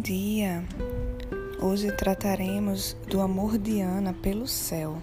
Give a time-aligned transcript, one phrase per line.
[0.00, 0.64] Bom dia!
[1.60, 4.96] Hoje trataremos do amor de Ana pelo céu.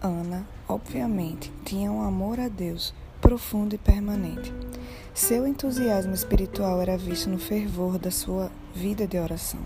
[0.00, 4.50] Ana, obviamente, tinha um amor a Deus profundo e permanente.
[5.12, 9.60] Seu entusiasmo espiritual era visto no fervor da sua vida de oração.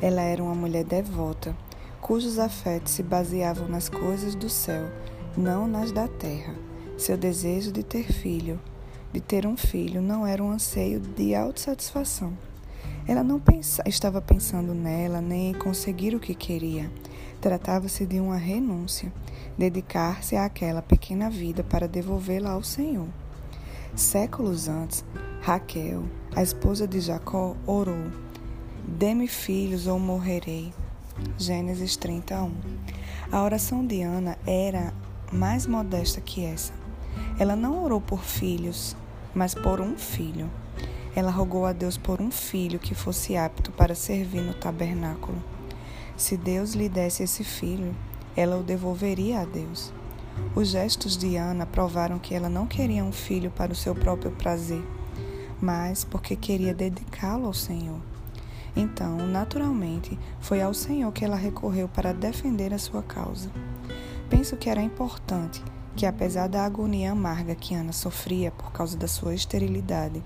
[0.00, 1.56] Ela era uma mulher devota,
[2.00, 4.88] cujos afetos se baseavam nas coisas do céu,
[5.36, 6.54] não nas da terra.
[6.96, 8.60] Seu desejo de ter filho,
[9.12, 12.32] de ter um filho, não era um anseio de autossatisfação
[13.06, 16.90] ela não pensa, estava pensando nela nem em conseguir o que queria.
[17.40, 19.12] Tratava-se de uma renúncia,
[19.58, 23.08] dedicar-se àquela pequena vida para devolvê-la ao Senhor.
[23.94, 25.04] Séculos antes,
[25.42, 26.04] Raquel,
[26.34, 28.10] a esposa de Jacó, orou:
[28.88, 30.72] Dê-me filhos ou morrerei.
[31.36, 32.52] Gênesis 31.
[33.30, 34.94] A oração de Ana era
[35.30, 36.72] mais modesta que essa.
[37.38, 38.96] Ela não orou por filhos,
[39.34, 40.50] mas por um filho.
[41.16, 45.40] Ela rogou a Deus por um filho que fosse apto para servir no tabernáculo.
[46.16, 47.94] Se Deus lhe desse esse filho,
[48.36, 49.92] ela o devolveria a Deus.
[50.54, 54.32] Os gestos de Ana provaram que ela não queria um filho para o seu próprio
[54.32, 54.82] prazer,
[55.60, 58.00] mas porque queria dedicá-lo ao Senhor.
[58.76, 63.48] Então, naturalmente, foi ao Senhor que ela recorreu para defender a sua causa.
[64.28, 65.62] Penso que era importante
[65.94, 70.22] que, apesar da agonia amarga que Ana sofria por causa da sua esterilidade,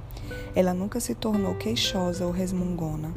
[0.55, 3.13] ela nunca se tornou queixosa ou resmungona.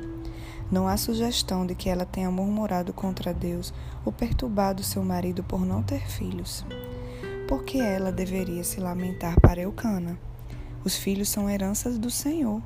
[0.72, 3.74] Não há sugestão de que ela tenha murmurado contra Deus
[4.06, 6.66] ou perturbado seu marido por não ter filhos.
[7.48, 10.18] Por que ela deveria se lamentar para Eucana?
[10.84, 12.62] Os filhos são heranças do Senhor.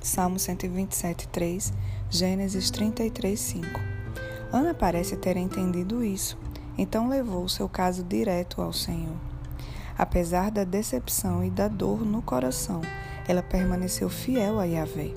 [0.00, 1.72] Salmo 127, 3,
[2.10, 3.66] Gênesis 33, 5.
[4.52, 6.38] Ana parece ter entendido isso
[6.76, 9.16] então levou seu caso direto ao Senhor.
[9.96, 12.80] Apesar da decepção e da dor no coração,
[13.28, 15.12] ela permaneceu fiel a Yahvé.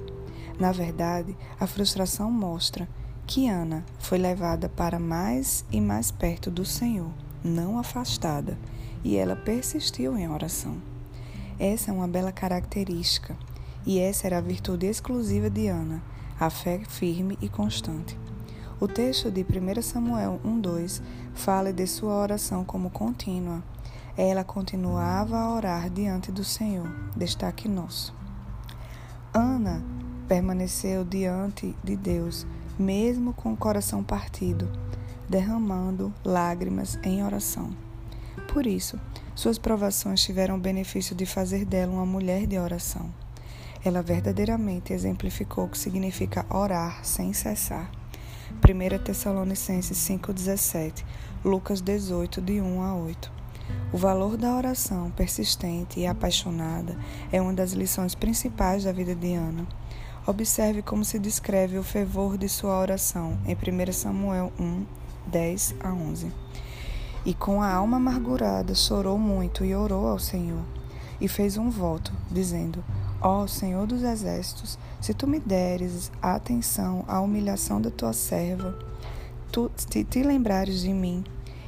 [0.59, 2.87] Na verdade, a frustração mostra
[3.25, 7.11] que Ana foi levada para mais e mais perto do Senhor,
[7.43, 8.57] não afastada,
[9.03, 10.77] e ela persistiu em oração.
[11.59, 13.35] Essa é uma bela característica,
[13.85, 16.01] e essa era a virtude exclusiva de Ana,
[16.39, 18.17] a fé firme e constante.
[18.79, 21.01] O texto de 1 Samuel 1:2
[21.33, 23.63] fala de sua oração como contínua.
[24.15, 26.87] Ela continuava a orar diante do Senhor.
[27.15, 28.13] Destaque nosso.
[29.33, 29.83] Ana
[30.27, 32.45] permaneceu diante de Deus,
[32.77, 34.71] mesmo com o coração partido,
[35.27, 37.71] derramando lágrimas em oração.
[38.53, 38.99] Por isso,
[39.33, 43.11] suas provações tiveram o benefício de fazer dela uma mulher de oração.
[43.83, 47.89] Ela verdadeiramente exemplificou o que significa orar sem cessar.
[48.51, 51.03] 1 Tessalonicenses 5,17,
[51.43, 53.31] Lucas 18, de 1 a 8.
[53.91, 56.97] O valor da oração persistente e apaixonada
[57.31, 59.67] é uma das lições principais da vida de Ana.
[60.25, 64.85] Observe como se descreve o fervor de sua oração em 1 Samuel 1,
[65.27, 66.31] 10 a 11.
[67.25, 70.63] E com a alma amargurada chorou muito e orou ao Senhor.
[71.19, 72.83] E fez um voto, dizendo:
[73.21, 78.77] Ó oh, Senhor dos Exércitos, se tu me deres atenção à humilhação da tua serva,
[79.51, 81.23] tu te, te lembrares de mim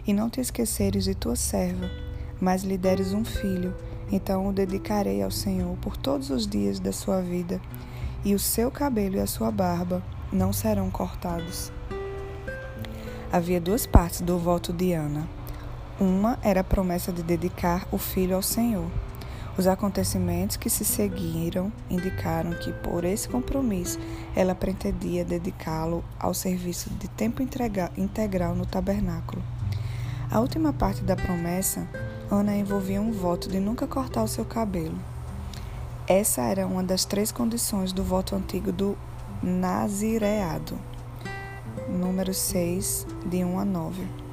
[0.05, 1.89] e não te esqueceres de tua serva,
[2.41, 3.75] mas lhe deres um filho,
[4.11, 7.61] então o dedicarei ao Senhor por todos os dias da sua vida,
[8.25, 11.71] e o seu cabelo e a sua barba não serão cortados.
[13.31, 15.29] Havia duas partes do voto de Ana.
[15.99, 18.89] Uma era a promessa de dedicar o filho ao Senhor
[19.59, 23.99] os acontecimentos que se seguiram indicaram que, por esse compromisso,
[24.33, 29.43] ela pretendia dedicá-lo ao serviço de tempo integral no tabernáculo.
[30.31, 31.85] A última parte da promessa,
[32.31, 34.97] Ana envolvia um voto de nunca cortar o seu cabelo.
[36.07, 38.97] Essa era uma das três condições do voto antigo do
[39.43, 40.79] nazireado.
[41.89, 44.28] Número 6, de 1 a 9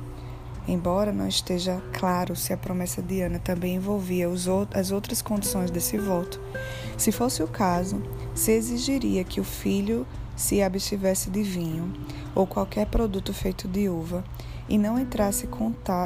[0.67, 5.99] embora não esteja claro se a promessa de Ana também envolvia as outras condições desse
[5.99, 6.41] voto.
[6.97, 8.03] Se fosse o caso,
[8.35, 11.93] se exigiria que o filho se abstivesse de vinho
[12.35, 14.23] ou qualquer produto feito de uva
[14.69, 15.49] e não entrasse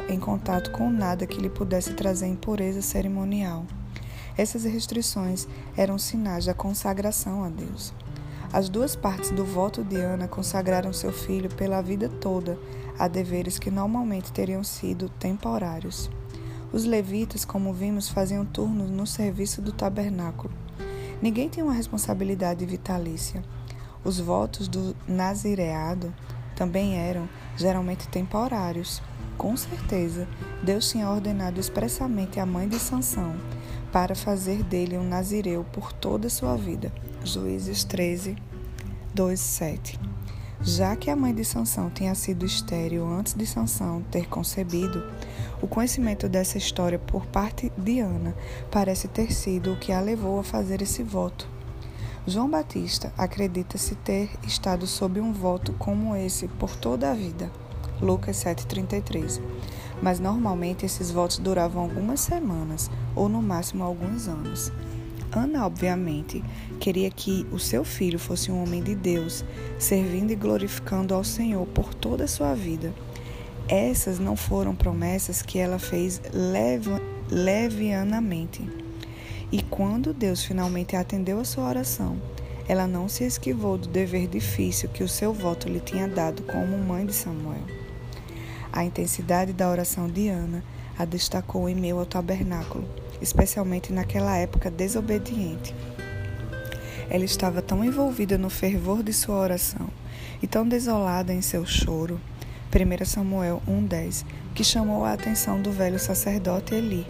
[0.09, 3.65] em contato com nada que lhe pudesse trazer impureza cerimonial.
[4.37, 7.93] Essas restrições eram sinais da consagração a Deus.
[8.53, 12.59] As duas partes do voto de Ana consagraram seu filho pela vida toda
[13.01, 16.11] a deveres que normalmente teriam sido temporários.
[16.71, 20.53] Os levitas, como vimos, faziam turnos no serviço do tabernáculo.
[21.23, 23.43] Ninguém tinha uma responsabilidade vitalícia.
[24.05, 26.13] Os votos do nazireado
[26.55, 27.27] também eram
[27.57, 29.01] geralmente temporários.
[29.39, 30.29] Com certeza,
[30.63, 33.35] Deus tinha ordenado expressamente à mãe de Sansão
[33.91, 36.93] para fazer dele um nazireu por toda a sua vida.
[37.25, 38.37] Juízes 13,
[39.15, 40.20] 2:7.
[40.63, 45.03] Já que a mãe de Sansão tinha sido estéril antes de Sansão ter concebido,
[45.63, 48.35] o conhecimento dessa história por parte de Ana
[48.71, 51.49] parece ter sido o que a levou a fazer esse voto.
[52.27, 57.51] João Batista acredita-se ter estado sob um voto como esse por toda a vida.
[57.99, 59.41] Lucas 7,33.
[60.03, 64.71] Mas normalmente esses votos duravam algumas semanas, ou no máximo alguns anos.
[65.33, 66.43] Ana, obviamente,
[66.81, 69.45] queria que o seu filho fosse um homem de Deus,
[69.79, 72.93] servindo e glorificando ao Senhor por toda a sua vida.
[73.69, 76.21] Essas não foram promessas que ela fez
[77.31, 78.69] levianamente.
[79.53, 82.21] E quando Deus finalmente atendeu a sua oração,
[82.67, 86.77] ela não se esquivou do dever difícil que o seu voto lhe tinha dado como
[86.77, 87.63] mãe de Samuel.
[88.73, 90.65] A intensidade da oração de Ana
[90.99, 92.85] a destacou em meio ao tabernáculo
[93.21, 95.75] especialmente naquela época desobediente.
[97.09, 99.89] Ela estava tão envolvida no fervor de sua oração
[100.43, 102.21] e tão desolada em seu choro,
[102.73, 104.25] 1 Samuel 1,10,
[104.55, 107.07] que chamou a atenção do velho sacerdote Eli.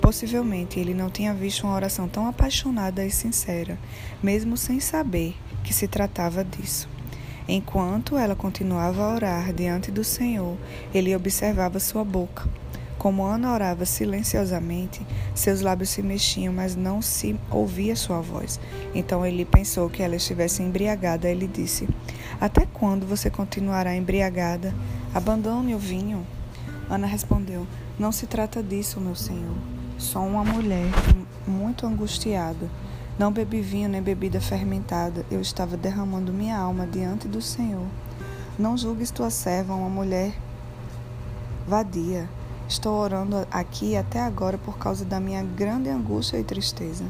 [0.00, 3.78] Possivelmente ele não tinha visto uma oração tão apaixonada e sincera,
[4.22, 6.88] mesmo sem saber que se tratava disso.
[7.48, 10.56] Enquanto ela continuava a orar diante do Senhor,
[10.94, 12.48] ele observava sua boca
[13.00, 15.00] como Ana orava silenciosamente,
[15.34, 18.60] seus lábios se mexiam, mas não se ouvia sua voz.
[18.94, 21.26] Então ele pensou que ela estivesse embriagada.
[21.26, 21.88] Ele disse:
[22.38, 24.74] Até quando você continuará embriagada?
[25.14, 26.26] Abandone o vinho.
[26.90, 27.66] Ana respondeu:
[27.98, 29.56] Não se trata disso, meu senhor.
[29.96, 30.84] Sou uma mulher
[31.46, 32.68] muito angustiada.
[33.18, 35.24] Não bebi vinho nem bebida fermentada.
[35.30, 37.86] Eu estava derramando minha alma diante do Senhor.
[38.58, 40.34] Não julgues tua serva uma mulher
[41.66, 42.28] vadia.
[42.70, 47.04] Estou orando aqui até agora por causa da minha grande angústia e tristeza.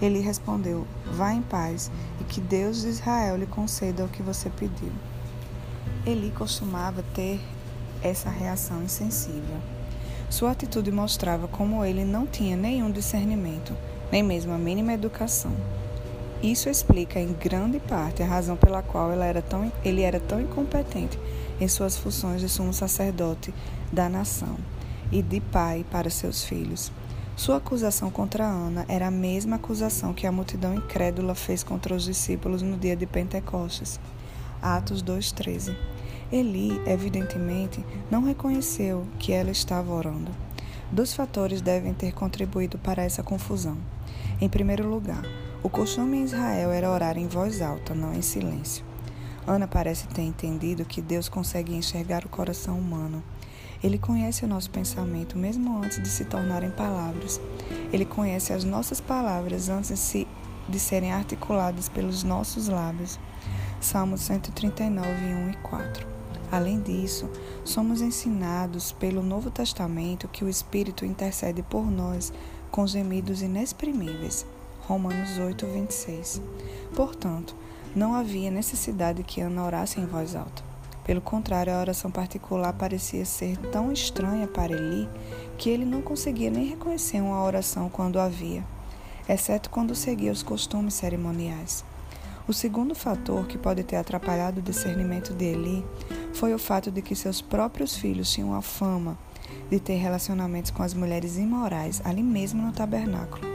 [0.00, 1.90] Ele respondeu: Vá em paz
[2.22, 4.90] e que Deus de Israel lhe conceda o que você pediu.
[6.06, 7.38] Eli costumava ter
[8.02, 9.58] essa reação insensível.
[10.30, 13.76] Sua atitude mostrava como ele não tinha nenhum discernimento,
[14.10, 15.52] nem mesmo a mínima educação.
[16.42, 21.18] Isso explica em grande parte a razão pela qual era tão, ele era tão incompetente
[21.60, 23.52] em suas funções de sumo sacerdote
[23.92, 24.56] da nação
[25.10, 26.92] e de pai para seus filhos.
[27.36, 32.04] Sua acusação contra Ana era a mesma acusação que a multidão incrédula fez contra os
[32.04, 33.98] discípulos no dia de Pentecostes.
[34.62, 35.76] Atos 2,13.
[36.30, 40.30] Eli, evidentemente, não reconheceu que ela estava orando.
[40.92, 43.76] Dois fatores devem ter contribuído para essa confusão.
[44.40, 45.24] Em primeiro lugar,
[45.62, 48.84] o costume em Israel era orar em voz alta, não em silêncio.
[49.46, 53.22] Ana parece ter entendido que Deus consegue enxergar o coração humano
[53.84, 57.38] ele conhece o nosso pensamento mesmo antes de se tornarem palavras.
[57.92, 60.26] Ele conhece as nossas palavras antes de,
[60.66, 63.20] de serem articuladas pelos nossos lábios.
[63.82, 66.06] Salmos 139, 1 e 4.
[66.50, 67.28] Além disso,
[67.62, 72.32] somos ensinados pelo Novo Testamento que o Espírito intercede por nós
[72.70, 74.46] com gemidos inexprimíveis.
[74.88, 76.40] Romanos 8, 26.
[76.96, 77.54] Portanto,
[77.94, 80.73] não havia necessidade que Ana orasse em voz alta.
[81.04, 85.08] Pelo contrário, a oração particular parecia ser tão estranha para Eli
[85.58, 88.64] que ele não conseguia nem reconhecer uma oração quando havia,
[89.28, 91.84] exceto quando seguia os costumes cerimoniais.
[92.48, 95.86] O segundo fator que pode ter atrapalhado o discernimento de Eli
[96.32, 99.16] foi o fato de que seus próprios filhos tinham a fama
[99.70, 103.46] de ter relacionamentos com as mulheres imorais ali mesmo no tabernáculo.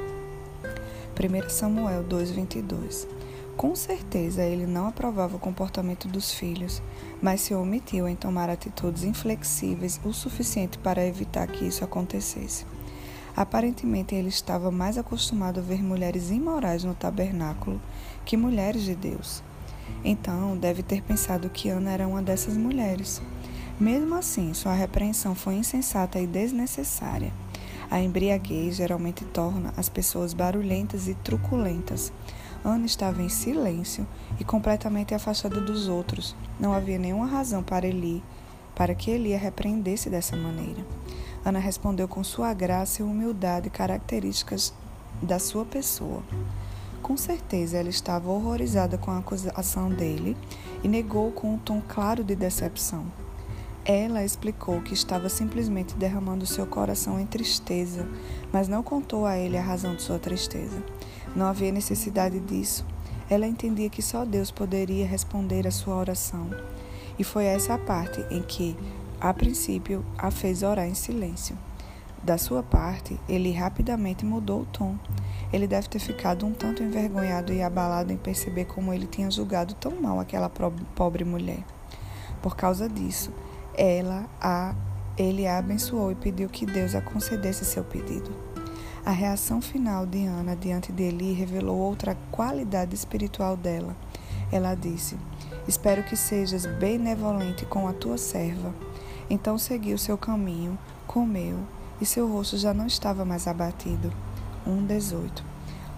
[1.16, 3.08] 1 Samuel 2:22
[3.60, 6.82] com certeza ele não aprovava o comportamento dos filhos,
[7.22, 12.66] mas se omitiu em tomar atitudes inflexíveis o suficiente para evitar que isso acontecesse.
[13.36, 17.82] Aparentemente ele estava mais acostumado a ver mulheres imorais no tabernáculo
[18.24, 19.44] que mulheres de Deus.
[20.06, 23.22] Então deve ter pensado que Ana era uma dessas mulheres.
[23.78, 27.34] Mesmo assim, sua repreensão foi insensata e desnecessária.
[27.92, 32.14] A embriaguez geralmente torna as pessoas barulhentas e truculentas.
[32.64, 34.06] Ana estava em silêncio
[34.40, 36.36] e completamente afastada dos outros.
[36.60, 38.22] Não havia nenhuma razão para Eli,
[38.76, 40.86] para que Eli a repreendesse dessa maneira.
[41.44, 44.74] Ana respondeu com sua graça e humildade características
[45.22, 46.22] da sua pessoa.
[47.02, 50.36] Com certeza ela estava horrorizada com a acusação dele
[50.84, 53.06] e negou com um tom claro de decepção.
[53.86, 58.08] Ela explicou que estava simplesmente derramando seu coração em tristeza,
[58.52, 60.84] mas não contou a ele a razão de sua tristeza.
[61.36, 62.86] Não havia necessidade disso.
[63.30, 66.50] Ela entendia que só Deus poderia responder à sua oração.
[67.18, 68.76] E foi essa a parte em que,
[69.20, 71.58] a princípio, a fez orar em silêncio.
[72.24, 74.98] Da sua parte, ele rapidamente mudou o tom.
[75.54, 79.74] Ele deve ter ficado um tanto envergonhado e abalado em perceber como ele tinha julgado
[79.76, 80.50] tão mal aquela
[80.96, 81.64] pobre mulher.
[82.42, 83.32] Por causa disso,
[83.76, 84.76] ela a
[85.18, 88.49] ele a abençoou e pediu que Deus a concedesse seu pedido.
[89.10, 93.98] A reação final de Ana diante de Eli revelou outra qualidade espiritual dela.
[94.52, 95.18] Ela disse:
[95.68, 98.72] Espero que sejas benevolente com a tua serva.
[99.28, 101.58] Então seguiu seu caminho, comeu,
[102.00, 104.14] e seu rosto já não estava mais abatido.
[104.68, 105.42] 1,18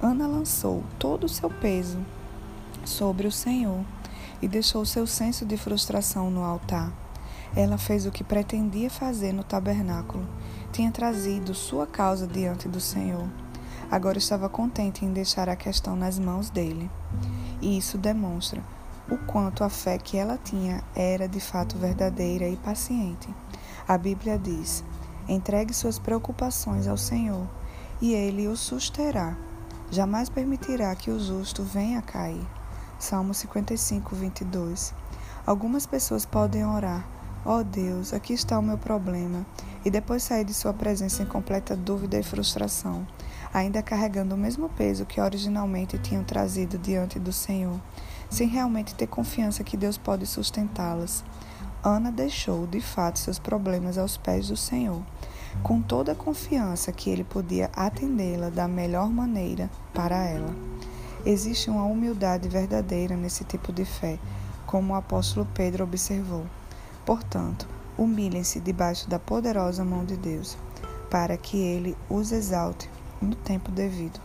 [0.01, 1.99] Ana lançou todo o seu peso
[2.85, 3.83] sobre o Senhor
[4.41, 6.93] e deixou seu senso de frustração no altar.
[7.53, 10.25] Ela fez o que pretendia fazer no tabernáculo.
[10.71, 13.27] Tinha trazido sua causa diante do Senhor.
[13.89, 16.89] Agora estava contente em deixar a questão nas mãos dele.
[17.61, 18.63] E isso demonstra
[19.09, 23.27] o quanto a fé que ela tinha era de fato verdadeira e paciente.
[23.85, 24.81] A Bíblia diz:
[25.27, 27.45] entregue suas preocupações ao Senhor
[28.01, 29.35] e ele o susterá.
[29.91, 32.47] Jamais permitirá que o justo venha a cair.
[32.97, 34.93] Salmo 55, 22.
[35.45, 37.05] Algumas pessoas podem orar:
[37.45, 39.45] Ó oh Deus, aqui está o meu problema,
[39.83, 43.05] e depois sair de Sua presença em completa dúvida e frustração,
[43.53, 47.79] ainda carregando o mesmo peso que originalmente tinham trazido diante do Senhor,
[48.29, 51.23] sem realmente ter confiança que Deus pode sustentá-las.
[51.83, 55.01] Ana deixou, de fato, seus problemas aos pés do Senhor,
[55.63, 60.53] com toda a confiança que ele podia atendê-la da melhor maneira para ela.
[61.25, 64.17] Existe uma humildade verdadeira nesse tipo de fé,
[64.65, 66.45] como o apóstolo Pedro observou.
[67.05, 67.67] Portanto,
[67.97, 70.57] humilhem-se debaixo da poderosa mão de Deus,
[71.09, 72.89] para que ele os exalte
[73.21, 74.19] no tempo devido.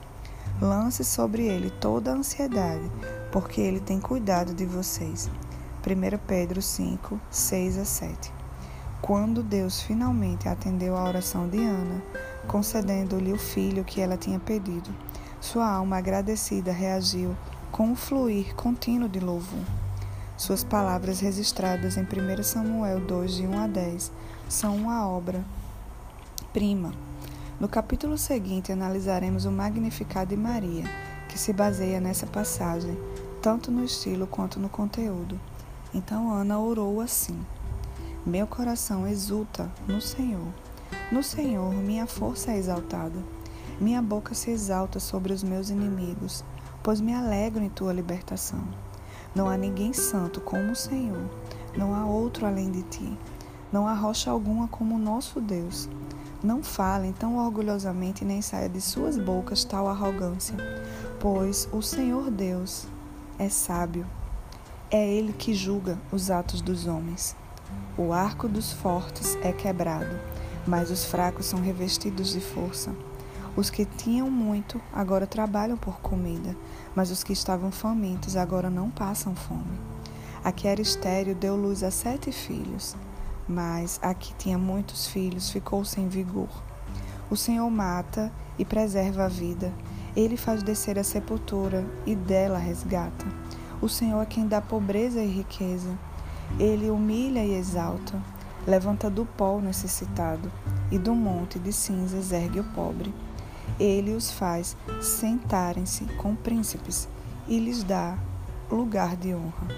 [0.61, 2.91] Lance sobre ele toda a ansiedade,
[3.31, 5.31] porque ele tem cuidado de vocês.
[5.87, 8.33] 1 Pedro 5, 6 a 7.
[9.03, 12.03] Quando Deus finalmente atendeu a oração de Ana,
[12.49, 14.91] concedendo-lhe o filho que ela tinha pedido,
[15.41, 17.37] sua alma agradecida reagiu
[17.71, 19.86] com um fluir contínuo de louvor.
[20.37, 24.13] Suas palavras registradas em 1 Samuel 2, de 1 a 10,
[24.51, 25.43] são uma obra
[26.53, 26.93] prima.
[27.59, 30.85] No capítulo seguinte, analisaremos o Magnificat de Maria,
[31.27, 32.99] que se baseia nessa passagem,
[33.41, 35.41] tanto no estilo quanto no conteúdo.
[35.95, 37.41] Então Ana orou assim:
[38.27, 40.53] Meu coração exulta no Senhor.
[41.11, 43.19] No Senhor, minha força é exaltada.
[43.81, 46.45] Minha boca se exalta sobre os meus inimigos,
[46.83, 48.86] pois me alegro em tua libertação.
[49.37, 51.29] Não há ninguém santo como o Senhor,
[51.77, 53.19] não há outro além de ti.
[53.71, 55.91] Não há rocha alguma como o nosso Deus.
[56.43, 60.57] Não falem tão orgulhosamente nem saia de suas bocas tal arrogância,
[61.21, 62.87] pois o Senhor Deus
[63.39, 64.07] é sábio.
[64.91, 67.37] É Ele que julga os atos dos homens.
[67.99, 70.19] O arco dos fortes é quebrado,
[70.67, 72.91] mas os fracos são revestidos de força.
[73.57, 76.55] Os que tinham muito agora trabalham por comida,
[76.95, 79.81] mas os que estavam famintos agora não passam fome.
[80.45, 82.95] A que era estéreo deu luz a sete filhos,
[83.49, 86.51] mas a que tinha muitos filhos ficou sem vigor.
[87.31, 89.73] O Senhor mata e preserva a vida.
[90.15, 93.27] Ele faz descer a sepultura e dela resgata.
[93.81, 95.97] O Senhor é quem dá pobreza e riqueza.
[96.59, 98.23] Ele humilha e exalta.
[98.67, 100.53] Levanta do pó o necessitado
[100.91, 103.15] e do monte de cinzas ergue o pobre.
[103.79, 107.09] Ele os faz sentarem-se com príncipes
[107.47, 108.17] e lhes dá
[108.71, 109.69] lugar de honra.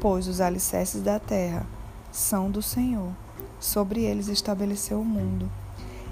[0.00, 1.66] Pois os alicerces da terra
[2.12, 3.12] são do Senhor,
[3.58, 5.50] sobre eles estabeleceu o mundo.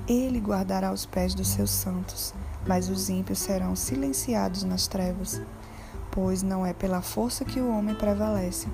[0.09, 2.35] Ele guardará os pés dos seus santos,
[2.67, 5.41] mas os ímpios serão silenciados nas trevas.
[6.11, 8.69] Pois não é pela força que o homem prevalece.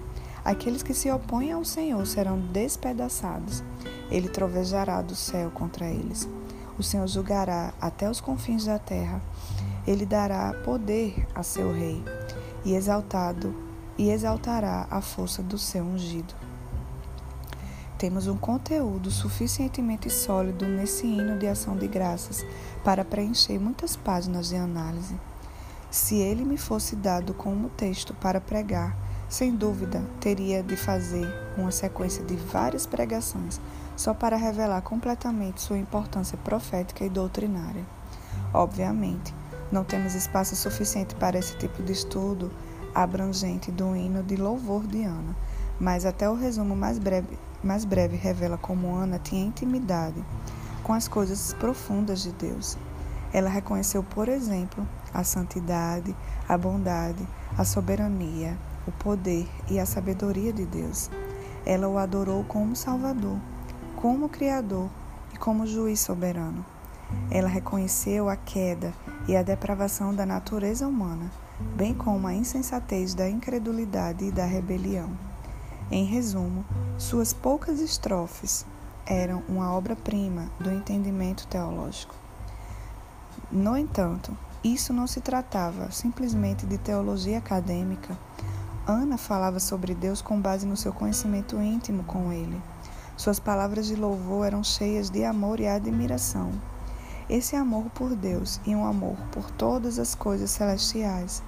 [0.45, 3.63] Aqueles que se opõem ao Senhor serão despedaçados.
[4.11, 6.29] Ele trovejará do céu contra eles.
[6.79, 9.21] O Senhor julgará até os confins da terra.
[9.87, 12.03] Ele dará poder a seu rei
[12.65, 13.55] e exaltado
[13.99, 16.35] e exaltará a força do seu ungido.
[17.99, 22.47] Temos um conteúdo suficientemente sólido nesse hino de ação de graças
[22.83, 25.15] para preencher muitas páginas de análise.
[25.91, 28.97] Se ele me fosse dado como texto para pregar,
[29.31, 33.61] sem dúvida teria de fazer uma sequência de várias pregações
[33.97, 37.85] só para revelar completamente sua importância profética e doutrinária.
[38.53, 39.33] Obviamente,
[39.71, 42.51] não temos espaço suficiente para esse tipo de estudo
[42.93, 45.37] abrangente do hino de louvor de Ana,
[45.79, 50.25] mas até o resumo mais breve, mais breve revela como Ana tinha intimidade
[50.83, 52.77] com as coisas profundas de Deus.
[53.33, 54.85] Ela reconheceu, por exemplo,
[55.15, 56.17] a santidade,
[56.49, 57.25] a bondade,
[57.57, 61.11] a soberania, o poder e a sabedoria de Deus.
[61.65, 63.39] Ela o adorou como Salvador
[64.01, 64.89] como Criador
[65.35, 66.65] e como juiz soberano.
[67.31, 68.95] Ela reconheceu a queda
[69.29, 71.31] e a depravação da natureza humana,
[71.77, 75.11] bem como a insensatez da incredulidade e da rebelião.
[75.91, 76.65] Em resumo,
[76.97, 78.65] suas poucas estrofes
[79.05, 82.15] eram uma obra-prima do entendimento teológico.
[83.53, 84.35] No entanto,
[84.65, 88.17] isso não se tratava simplesmente de teologia acadêmica.
[88.91, 92.61] Ana falava sobre Deus com base no seu conhecimento íntimo com Ele.
[93.17, 96.51] Suas palavras de louvor eram cheias de amor e admiração.
[97.29, 101.43] Esse amor por Deus e um amor por todas as coisas celestiais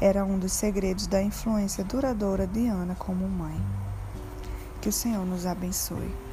[0.00, 3.60] era um dos segredos da influência duradoura de Ana como mãe.
[4.80, 6.23] Que o Senhor nos abençoe.